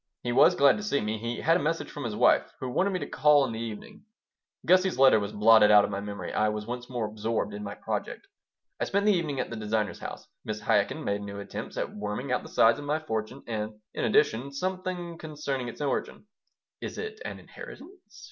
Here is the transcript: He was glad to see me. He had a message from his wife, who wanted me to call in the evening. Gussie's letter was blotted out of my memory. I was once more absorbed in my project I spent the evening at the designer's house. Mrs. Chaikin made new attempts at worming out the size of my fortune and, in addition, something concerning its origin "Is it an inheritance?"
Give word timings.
He 0.23 0.31
was 0.31 0.55
glad 0.55 0.77
to 0.77 0.83
see 0.83 0.99
me. 0.99 1.19
He 1.19 1.41
had 1.41 1.57
a 1.57 1.59
message 1.59 1.91
from 1.91 2.05
his 2.05 2.15
wife, 2.15 2.51
who 2.59 2.71
wanted 2.71 2.89
me 2.89 2.97
to 2.97 3.07
call 3.07 3.45
in 3.45 3.51
the 3.51 3.59
evening. 3.59 4.03
Gussie's 4.65 4.97
letter 4.97 5.19
was 5.19 5.31
blotted 5.31 5.69
out 5.69 5.85
of 5.85 5.91
my 5.91 5.99
memory. 5.99 6.33
I 6.33 6.49
was 6.49 6.65
once 6.65 6.89
more 6.89 7.05
absorbed 7.05 7.53
in 7.53 7.63
my 7.63 7.75
project 7.75 8.27
I 8.79 8.85
spent 8.85 9.05
the 9.05 9.13
evening 9.13 9.39
at 9.39 9.51
the 9.51 9.55
designer's 9.55 9.99
house. 9.99 10.27
Mrs. 10.47 10.65
Chaikin 10.65 11.03
made 11.03 11.21
new 11.21 11.39
attempts 11.39 11.77
at 11.77 11.95
worming 11.95 12.31
out 12.31 12.41
the 12.41 12.49
size 12.49 12.79
of 12.79 12.85
my 12.85 12.97
fortune 12.97 13.43
and, 13.45 13.73
in 13.93 14.03
addition, 14.03 14.51
something 14.51 15.19
concerning 15.19 15.67
its 15.67 15.81
origin 15.81 16.25
"Is 16.81 16.97
it 16.97 17.21
an 17.23 17.37
inheritance?" 17.37 17.93